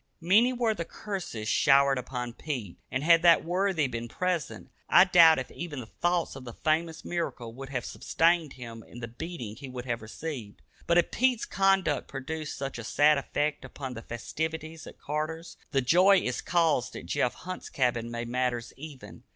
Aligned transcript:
Many 0.19 0.51
were 0.51 0.73
the 0.73 0.83
curses 0.83 1.47
showered 1.47 1.99
upon 1.99 2.33
Pete, 2.33 2.79
and 2.89 3.03
had 3.03 3.21
that 3.21 3.45
worthy 3.45 3.85
been 3.85 4.07
present, 4.07 4.71
I 4.89 5.03
doubt 5.03 5.37
if 5.37 5.51
even 5.51 5.79
the 5.79 5.85
thought 5.85 6.35
of 6.35 6.43
the 6.43 6.53
famous 6.53 7.05
miracle 7.05 7.53
would 7.53 7.69
have 7.69 7.85
sustained 7.85 8.53
him 8.53 8.81
in 8.81 8.99
the 8.99 9.07
beating 9.07 9.57
he 9.57 9.69
would 9.69 9.85
have 9.85 10.01
received. 10.01 10.63
But 10.87 10.97
if 10.97 11.11
Pete's 11.11 11.45
conduct 11.45 12.07
produced 12.07 12.57
such 12.57 12.79
a 12.79 12.83
sad 12.83 13.19
effect 13.19 13.63
upon 13.63 13.93
the 13.93 14.01
festivities 14.01 14.87
at 14.87 14.97
Carter's, 14.97 15.55
the 15.69 15.81
joy 15.81 16.15
it 16.17 16.45
caused 16.45 16.95
at 16.95 17.05
Jeff 17.05 17.35
Hunt's 17.35 17.69
cabin 17.69 18.09
made 18.09 18.27
matters 18.27 18.73
even. 18.77 19.21